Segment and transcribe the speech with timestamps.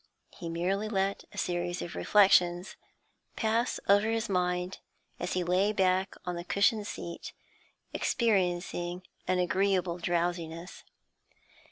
[0.35, 2.75] He merely let a series of reflections
[3.35, 4.79] pass over his mind,
[5.19, 7.33] as he lay back on the cushioned seat,
[7.93, 10.83] experiencing an agreeable drowsiness.